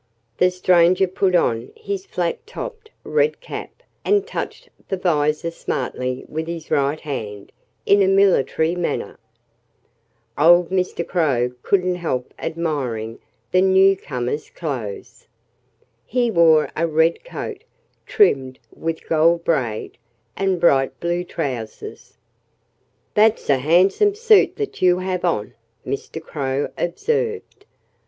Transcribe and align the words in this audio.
The 0.39 0.49
stranger 0.49 1.05
put 1.05 1.35
on 1.35 1.71
his 1.77 2.07
flat 2.07 2.47
topped 2.47 2.89
red 3.03 3.39
cap 3.39 3.69
and 4.03 4.25
touched 4.25 4.67
the 4.89 4.97
visor 4.97 5.51
smartly 5.51 6.25
with 6.27 6.47
his 6.47 6.71
right 6.71 6.99
hand, 6.99 7.51
in 7.85 8.01
a 8.01 8.07
military 8.07 8.73
manner. 8.73 9.19
Old 10.39 10.71
Mr. 10.71 11.07
Crow 11.07 11.51
couldn't 11.61 11.97
help 11.97 12.33
admiring 12.39 13.19
the 13.51 13.61
newcomer's 13.61 14.49
clothes. 14.49 15.27
He 16.03 16.31
wore 16.31 16.71
a 16.75 16.87
red 16.87 17.23
coat 17.23 17.63
trimmed 18.07 18.57
with 18.73 19.07
gold 19.07 19.43
braid, 19.43 19.99
and 20.35 20.59
bright 20.59 20.99
blue 20.99 21.23
trousers. 21.23 22.17
"That's 23.13 23.51
a 23.51 23.57
handsome 23.57 24.15
suit 24.15 24.55
that 24.55 24.81
you 24.81 24.97
have 24.97 25.23
on," 25.23 25.53
Mr. 25.85 26.19
Crow 26.19 26.71
observed. 26.75 27.65